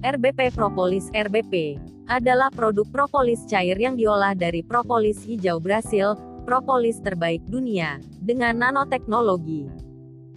RBP 0.00 0.56
Propolis 0.56 1.12
RBP 1.12 1.76
adalah 2.08 2.48
produk 2.48 2.88
propolis 2.88 3.44
cair 3.44 3.76
yang 3.76 4.00
diolah 4.00 4.32
dari 4.32 4.64
propolis 4.64 5.20
hijau 5.28 5.60
Brasil, 5.60 6.16
propolis 6.48 7.04
terbaik 7.04 7.44
dunia, 7.44 8.00
dengan 8.16 8.56
nanoteknologi. 8.64 9.68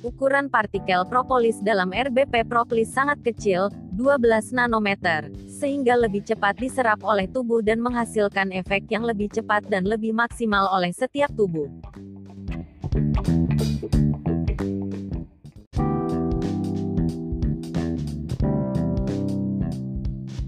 Ukuran 0.04 0.52
partikel 0.52 1.08
propolis 1.08 1.64
dalam 1.64 1.96
RBP 1.96 2.44
Propolis 2.44 2.92
sangat 2.92 3.24
kecil, 3.24 3.72
12 3.96 4.52
nanometer, 4.52 5.32
sehingga 5.48 5.96
lebih 5.96 6.28
cepat 6.28 6.60
diserap 6.60 7.00
oleh 7.08 7.32
tubuh 7.32 7.64
dan 7.64 7.80
menghasilkan 7.80 8.52
efek 8.52 8.92
yang 8.92 9.08
lebih 9.08 9.32
cepat 9.32 9.64
dan 9.72 9.88
lebih 9.88 10.12
maksimal 10.12 10.68
oleh 10.76 10.92
setiap 10.92 11.32
tubuh. 11.40 11.72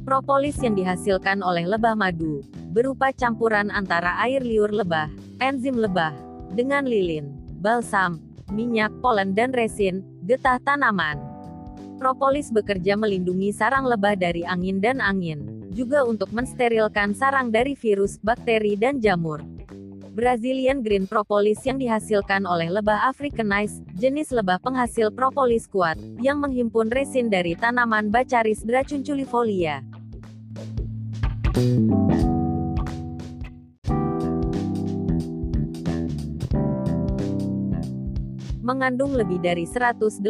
Propolis 0.06 0.62
yang 0.62 0.78
dihasilkan 0.78 1.42
oleh 1.42 1.66
lebah 1.66 1.98
madu, 1.98 2.46
berupa 2.70 3.10
campuran 3.10 3.74
antara 3.74 4.22
air 4.22 4.46
liur 4.46 4.70
lebah, 4.70 5.10
enzim 5.42 5.82
lebah, 5.82 6.14
dengan 6.54 6.86
lilin, 6.86 7.34
balsam, 7.58 8.22
minyak, 8.54 8.94
polen 9.02 9.34
dan 9.34 9.50
resin, 9.50 10.06
getah 10.30 10.62
tanaman. 10.62 11.18
Propolis 11.98 12.54
bekerja 12.54 12.94
melindungi 12.94 13.50
sarang 13.50 13.90
lebah 13.90 14.14
dari 14.14 14.46
angin 14.46 14.78
dan 14.78 15.02
angin, 15.02 15.66
juga 15.74 16.06
untuk 16.06 16.30
mensterilkan 16.30 17.18
sarang 17.18 17.50
dari 17.50 17.74
virus, 17.74 18.22
bakteri 18.22 18.78
dan 18.78 19.02
jamur. 19.02 19.42
Brazilian 20.16 20.80
Green 20.80 21.12
Propolis 21.12 21.60
yang 21.68 21.76
dihasilkan 21.76 22.48
oleh 22.48 22.72
lebah 22.72 23.12
Africanized, 23.12 23.84
jenis 24.00 24.32
lebah 24.32 24.64
penghasil 24.64 25.12
propolis 25.12 25.68
kuat, 25.68 26.00
yang 26.24 26.40
menghimpun 26.40 26.88
resin 26.88 27.28
dari 27.28 27.52
tanaman 27.60 28.08
Bacaris 28.08 28.64
dracunculifolia. 28.64 29.84
mengandung 38.66 39.14
lebih 39.14 39.46
dari 39.46 39.70
180 39.70 40.26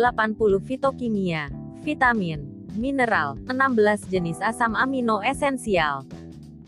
fitokimia, 0.60 1.48
vitamin, 1.88 2.44
mineral, 2.76 3.40
16 3.48 4.12
jenis 4.12 4.44
asam 4.44 4.76
amino 4.76 5.24
esensial. 5.24 6.04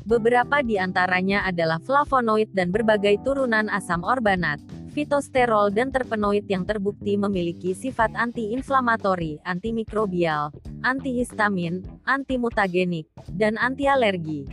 Beberapa 0.08 0.64
di 0.64 0.80
antaranya 0.80 1.44
adalah 1.44 1.84
flavonoid 1.84 2.56
dan 2.56 2.72
berbagai 2.72 3.20
turunan 3.28 3.68
asam 3.68 4.08
orbanat, 4.08 4.56
fitosterol 4.96 5.68
dan 5.76 5.92
terpenoid 5.92 6.48
yang 6.48 6.64
terbukti 6.64 7.20
memiliki 7.20 7.76
sifat 7.76 8.16
anti-inflamatori, 8.16 9.44
antimikrobial, 9.44 10.56
antihistamin, 10.88 11.84
antimutagenik, 12.08 13.12
dan 13.36 13.60
anti-alergi. 13.60 14.48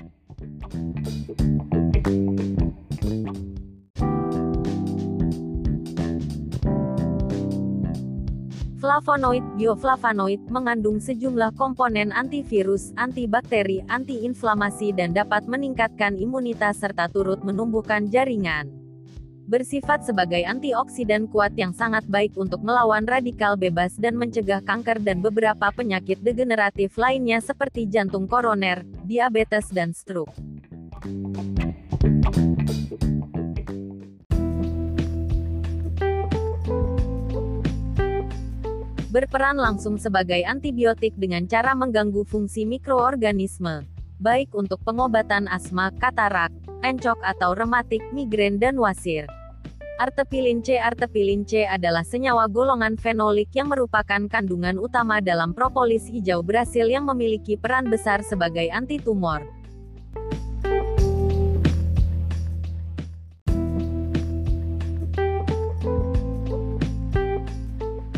Flavonoid, 8.85 9.41
bioflavonoid, 9.57 10.45
mengandung 10.53 11.01
sejumlah 11.01 11.57
komponen 11.57 12.13
antivirus, 12.13 12.93
antibakteri, 13.01 13.81
antiinflamasi 13.89 14.93
dan 14.93 15.17
dapat 15.17 15.49
meningkatkan 15.49 16.21
imunitas 16.21 16.85
serta 16.85 17.09
turut 17.09 17.41
menumbuhkan 17.41 18.13
jaringan. 18.13 18.69
Bersifat 19.49 20.05
sebagai 20.05 20.45
antioksidan 20.45 21.33
kuat 21.33 21.57
yang 21.57 21.73
sangat 21.73 22.05
baik 22.13 22.37
untuk 22.37 22.61
melawan 22.61 23.09
radikal 23.09 23.57
bebas 23.57 23.97
dan 23.97 24.21
mencegah 24.21 24.61
kanker 24.61 25.01
dan 25.01 25.25
beberapa 25.25 25.73
penyakit 25.73 26.21
degeneratif 26.21 27.01
lainnya 27.01 27.41
seperti 27.41 27.89
jantung 27.89 28.29
koroner, 28.29 28.85
diabetes 29.09 29.65
dan 29.73 29.97
stroke. 29.97 30.37
Berperan 39.15 39.55
langsung 39.55 39.95
sebagai 39.95 40.43
antibiotik 40.43 41.15
dengan 41.15 41.47
cara 41.47 41.71
mengganggu 41.79 42.27
fungsi 42.27 42.67
mikroorganisme, 42.67 43.87
baik 44.19 44.51
untuk 44.59 44.83
pengobatan 44.83 45.47
asma, 45.47 45.95
katarak, 46.03 46.51
encok 46.83 47.23
atau 47.23 47.55
rematik, 47.55 48.03
migrain 48.11 48.59
dan 48.59 48.75
wasir. 48.75 49.31
Artepilin 50.03 50.59
C 50.67 50.83
Artepilin 50.83 51.47
C 51.47 51.63
adalah 51.63 52.03
senyawa 52.03 52.51
golongan 52.51 52.99
fenolik 52.99 53.55
yang 53.55 53.71
merupakan 53.71 54.27
kandungan 54.27 54.83
utama 54.83 55.23
dalam 55.23 55.55
propolis 55.55 56.11
hijau 56.11 56.43
Brasil 56.43 56.91
yang 56.91 57.07
memiliki 57.07 57.55
peran 57.55 57.87
besar 57.87 58.19
sebagai 58.27 58.67
anti 58.75 58.99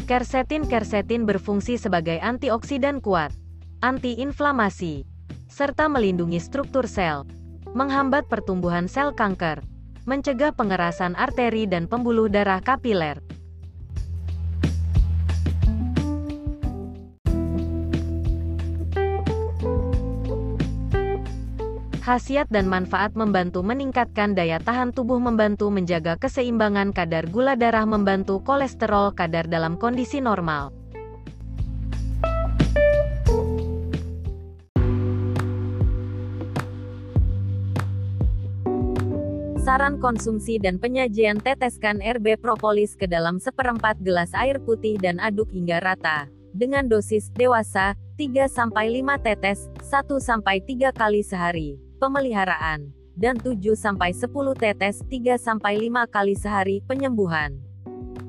tumor. 0.06 0.22
Kersetin-kersetin 0.22 1.26
berfungsi 1.26 1.76
sebagai 1.76 2.22
antioksidan 2.22 3.02
kuat, 3.02 3.34
antiinflamasi, 3.82 5.02
serta 5.50 5.90
melindungi 5.90 6.38
struktur 6.38 6.86
sel, 6.86 7.26
menghambat 7.74 8.30
pertumbuhan 8.30 8.86
sel 8.86 9.10
kanker, 9.10 9.60
mencegah 10.06 10.54
pengerasan 10.54 11.18
arteri 11.18 11.66
dan 11.66 11.90
pembuluh 11.90 12.30
darah 12.30 12.62
kapiler. 12.62 13.18
Khasiat 22.06 22.46
dan 22.54 22.70
manfaat 22.70 23.18
membantu 23.18 23.66
meningkatkan 23.66 24.38
daya 24.38 24.62
tahan 24.62 24.94
tubuh 24.94 25.18
membantu 25.18 25.74
menjaga 25.74 26.14
keseimbangan 26.14 26.94
kadar 26.94 27.26
gula 27.26 27.58
darah 27.58 27.82
membantu 27.82 28.38
kolesterol 28.46 29.10
kadar 29.10 29.50
dalam 29.50 29.74
kondisi 29.74 30.22
normal. 30.22 30.70
Saran 39.66 39.98
konsumsi 39.98 40.62
dan 40.62 40.78
penyajian 40.78 41.42
teteskan 41.42 41.98
RB 41.98 42.38
propolis 42.38 42.94
ke 42.94 43.10
dalam 43.10 43.42
seperempat 43.42 43.98
gelas 43.98 44.30
air 44.38 44.62
putih 44.62 44.94
dan 44.94 45.18
aduk 45.18 45.50
hingga 45.50 45.82
rata. 45.82 46.30
Dengan 46.54 46.86
dosis 46.86 47.34
dewasa, 47.34 47.98
3-5 48.14 48.62
tetes, 49.26 49.66
1-3 49.82 50.94
kali 50.94 51.26
sehari 51.26 51.85
pemeliharaan, 51.98 52.92
dan 53.16 53.40
7-10 53.40 54.28
tetes 54.54 55.00
3-5 55.08 56.06
kali 56.12 56.34
sehari 56.36 56.84
penyembuhan. 56.84 57.56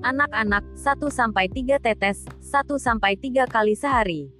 Anak-anak 0.01 0.63
1-3 0.79 1.77
tetes 1.83 2.23
1-3 2.41 3.45
kali 3.45 3.75
sehari. 3.75 4.31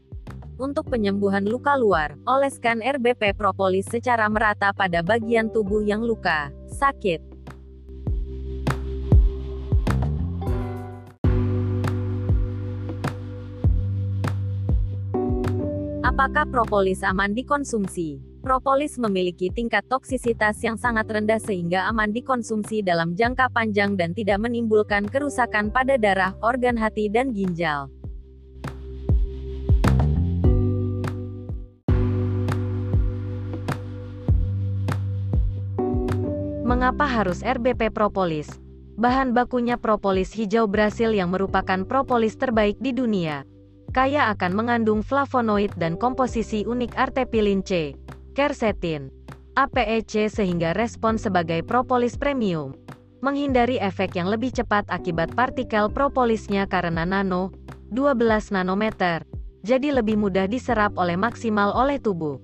Untuk 0.58 0.90
penyembuhan 0.90 1.46
luka 1.46 1.78
luar, 1.78 2.18
oleskan 2.26 2.82
RBP 2.82 3.38
propolis 3.38 3.86
secara 3.86 4.26
merata 4.26 4.74
pada 4.74 5.06
bagian 5.06 5.54
tubuh 5.54 5.86
yang 5.86 6.02
luka, 6.02 6.50
sakit. 6.66 7.37
Apakah 16.18 16.50
propolis 16.50 17.06
aman 17.06 17.30
dikonsumsi? 17.30 18.18
Propolis 18.42 18.98
memiliki 18.98 19.54
tingkat 19.54 19.86
toksisitas 19.86 20.58
yang 20.66 20.74
sangat 20.74 21.06
rendah 21.06 21.38
sehingga 21.38 21.86
aman 21.94 22.10
dikonsumsi 22.10 22.82
dalam 22.82 23.14
jangka 23.14 23.54
panjang 23.54 23.94
dan 23.94 24.18
tidak 24.18 24.42
menimbulkan 24.42 25.06
kerusakan 25.06 25.70
pada 25.70 25.94
darah, 25.94 26.34
organ 26.42 26.74
hati 26.74 27.06
dan 27.06 27.38
ginjal. 27.38 27.94
Mengapa 36.66 37.06
harus 37.06 37.46
RBP 37.46 37.94
propolis? 37.94 38.50
Bahan 38.98 39.38
bakunya 39.38 39.78
propolis 39.78 40.34
hijau 40.34 40.66
Brasil 40.66 41.14
yang 41.14 41.30
merupakan 41.30 41.86
propolis 41.86 42.34
terbaik 42.42 42.82
di 42.82 42.90
dunia. 42.90 43.46
Kaya 43.98 44.30
akan 44.30 44.54
mengandung 44.54 45.02
flavonoid 45.02 45.74
dan 45.74 45.98
komposisi 45.98 46.62
unik 46.70 46.94
artepilin 47.02 47.66
C 47.66 47.98
quercetin, 48.38 49.10
APEC 49.58 50.30
sehingga 50.30 50.78
respon 50.78 51.18
sebagai 51.18 51.66
propolis 51.66 52.14
premium. 52.14 52.78
Menghindari 53.26 53.82
efek 53.82 54.14
yang 54.14 54.30
lebih 54.30 54.54
cepat 54.54 54.86
akibat 54.94 55.34
partikel 55.34 55.90
propolisnya 55.90 56.70
karena 56.70 57.10
nano, 57.10 57.50
12 57.90 58.54
nanometer, 58.54 59.26
jadi 59.66 59.90
lebih 59.90 60.22
mudah 60.22 60.46
diserap 60.46 60.94
oleh 61.02 61.18
maksimal 61.18 61.74
oleh 61.74 61.98
tubuh. 61.98 62.38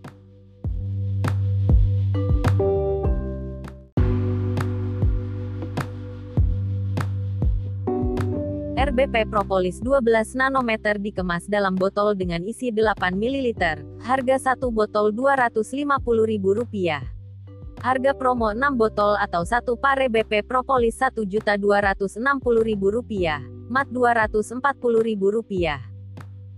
RBP 8.93 9.25
Propolis 9.25 9.81
12 9.81 10.37
nanometer 10.37 11.01
dikemas 11.01 11.49
dalam 11.49 11.73
botol 11.73 12.13
dengan 12.13 12.45
isi 12.45 12.69
8 12.69 13.17
ml. 13.17 13.57
Harga 14.05 14.37
satu 14.37 14.69
botol 14.69 15.09
Rp250.000. 15.17 17.01
Harga 17.81 18.11
promo 18.13 18.53
6 18.53 18.61
botol 18.77 19.17
atau 19.17 19.41
satu 19.49 19.81
pare 19.81 20.13
BP 20.13 20.45
Propolis 20.45 21.01
Rp1.260.000. 21.01 23.73
Mat 23.73 23.89
Rp240.000. 23.89 25.41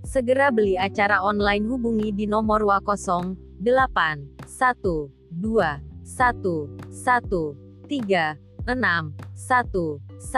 Segera 0.03 0.51
beli 0.51 0.75
acara 0.75 1.23
online 1.23 1.63
hubungi 1.71 2.11
di 2.11 2.27
nomor 2.27 2.67
wa 2.67 2.83
08 2.83 3.63
1 3.63 3.63
2 3.63 5.39
1 5.39 6.03
1 6.03 6.99
3 6.99 8.67
6 8.67 8.67
1 8.67 10.19
1 10.19 10.35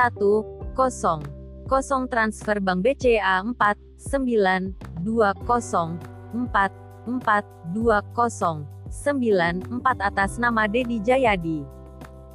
0 0.93 1.36
0 1.67 2.07
transfer 2.07 2.63
Bank 2.63 2.79
BCA 2.81 3.43
4 3.43 3.53
9 3.99 4.71
2 5.03 5.35
0 5.43 5.99
4 6.31 6.71
4 7.05 7.43
2 7.75 7.91
0 8.15 8.63
9 8.87 9.67
4 9.67 9.99
atas 9.99 10.39
nama 10.39 10.63
Dedi 10.71 11.03
Jayadi. 11.03 11.67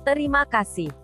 Terima 0.04 0.44
kasih. 0.44 1.01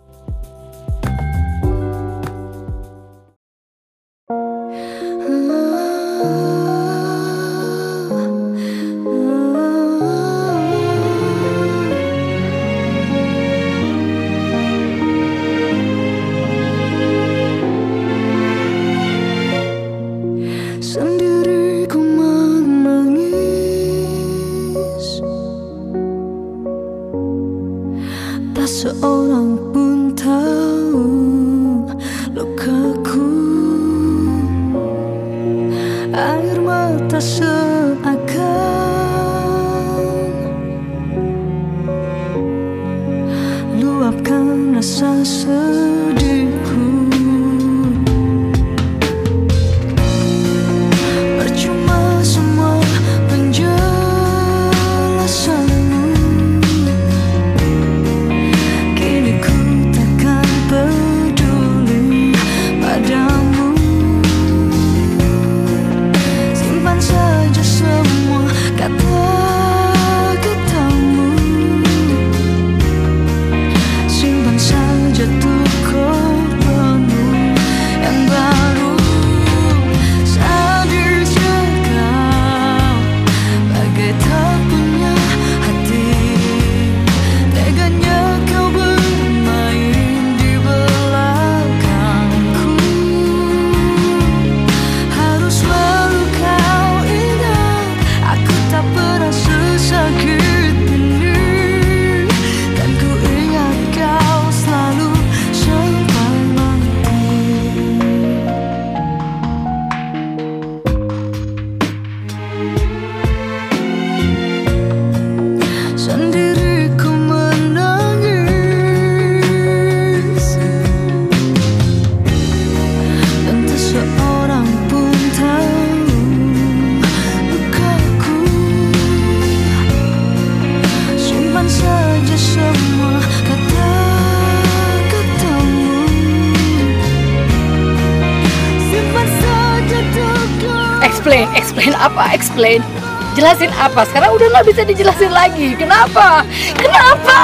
Jelasin 143.33 143.71
apa? 143.79 144.03
Sekarang 144.03 144.35
udah 144.35 144.47
nggak 144.51 144.65
bisa 144.67 144.81
dijelasin 144.83 145.31
lagi. 145.31 145.73
Kenapa? 145.79 146.43
Kenapa 146.75 147.39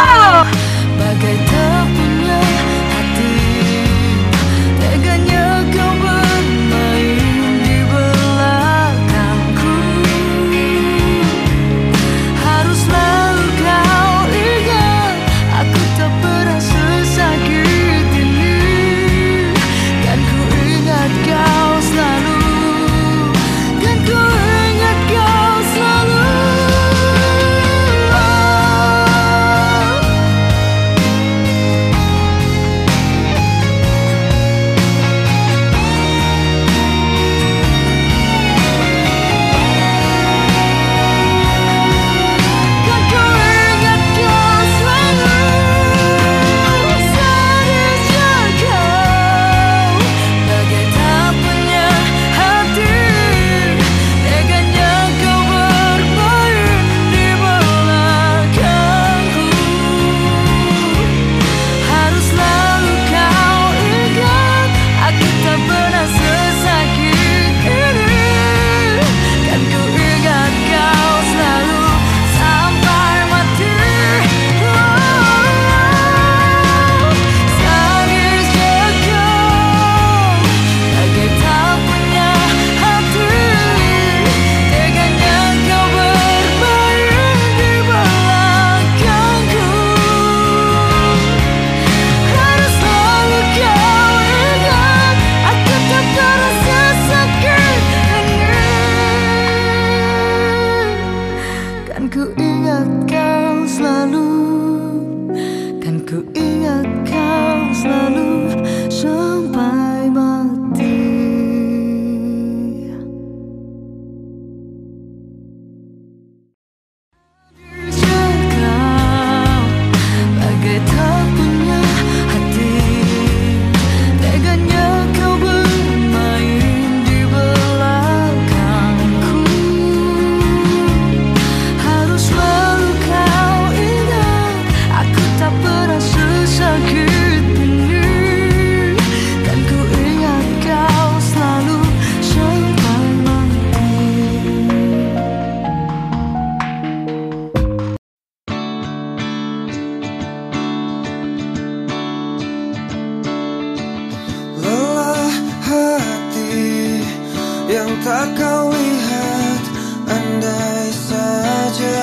Coba 158.16 158.32
kau 158.32 158.72
lihat? 158.72 159.64
Andai 160.08 160.88
saja 160.88 162.00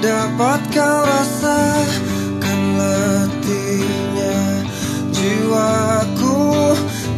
Dapat 0.00 0.64
kau 0.72 0.98
rasakan 1.04 2.60
letihnya 2.80 4.64
Jiwaku 5.12 6.40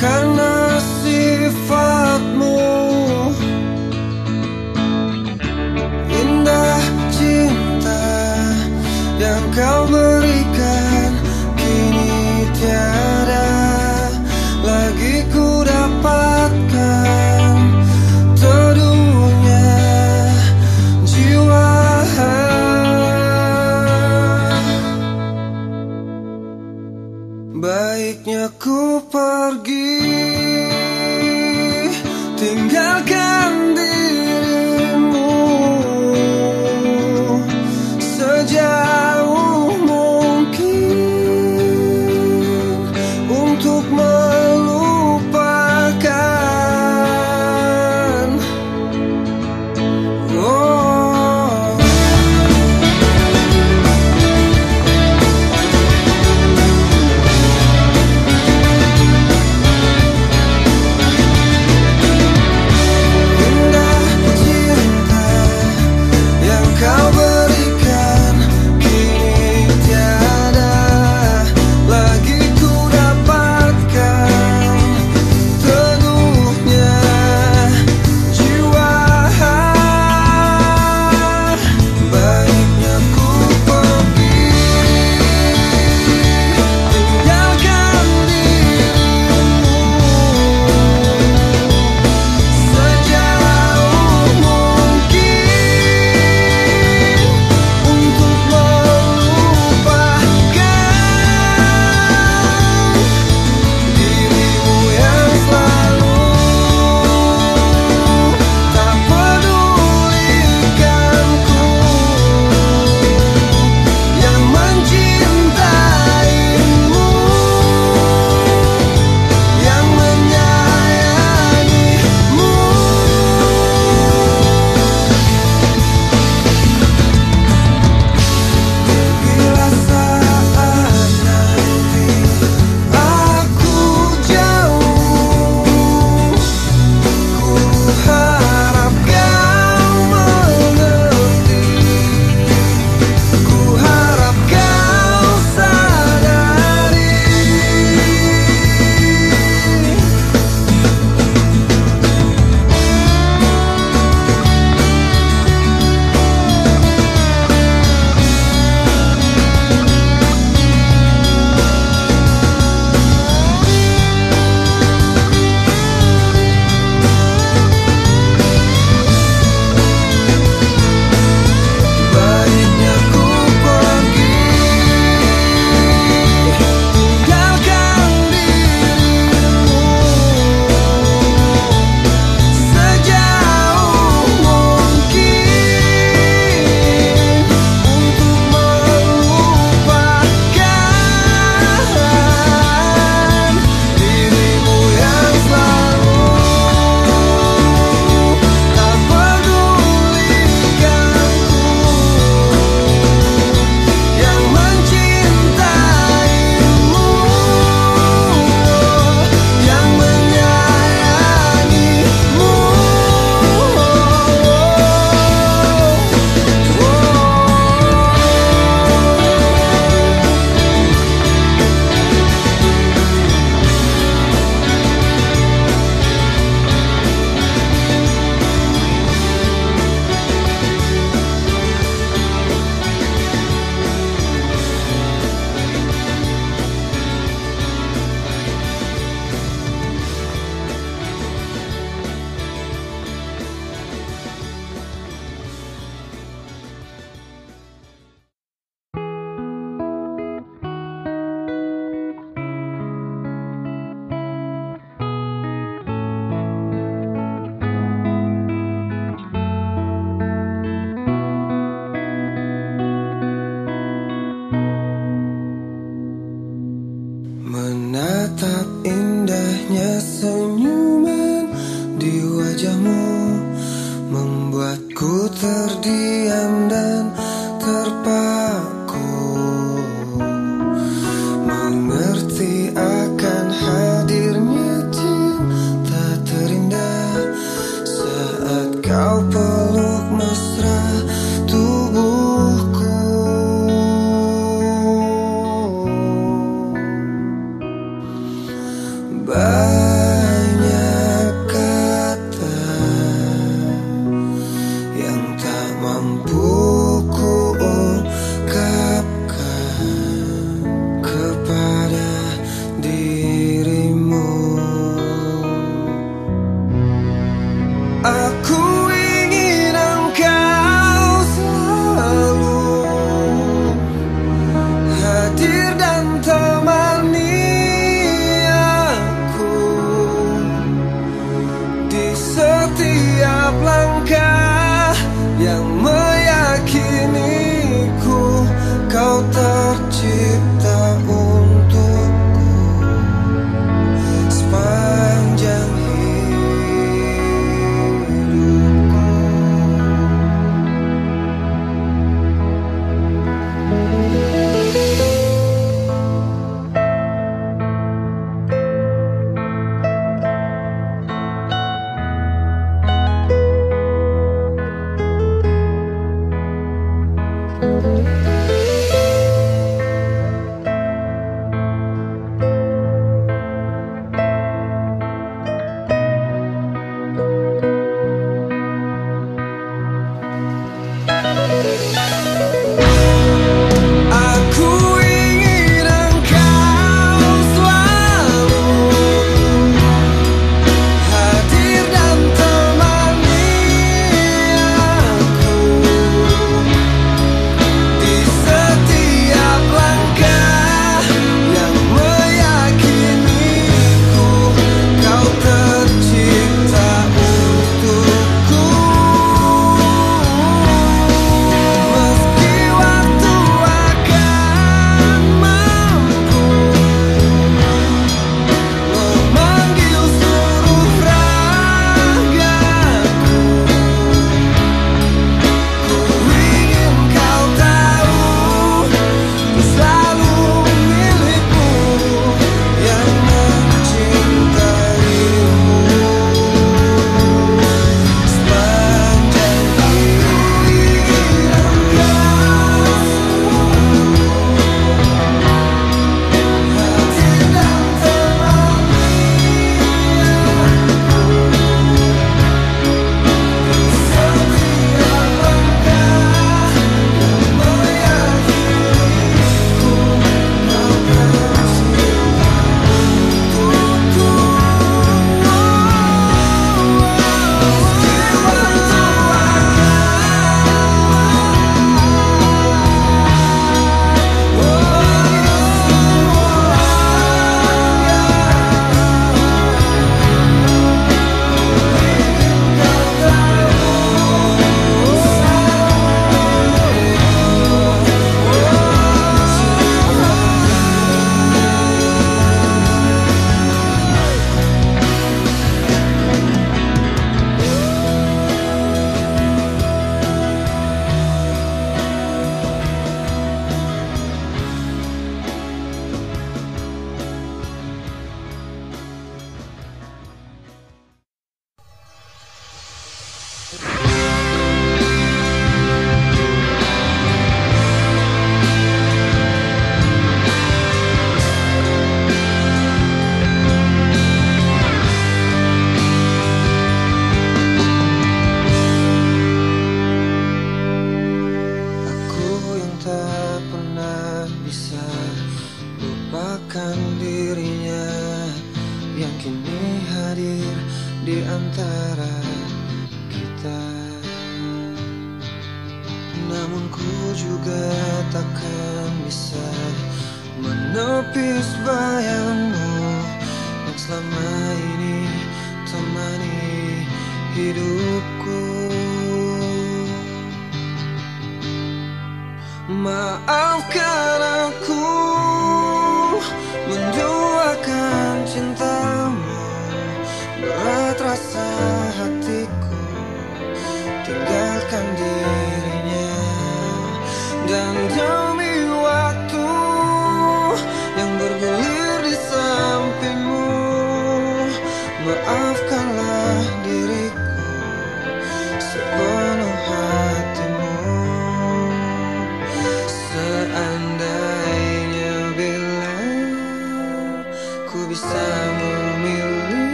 karena 0.00 0.80
sifatmu. 1.04 2.64
Indah 6.08 6.84
cinta 7.12 8.08
yang 9.20 9.44
kau 9.52 9.84
beri 9.92 10.13